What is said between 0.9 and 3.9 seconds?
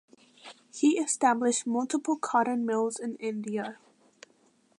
established multiple cotton mills in India.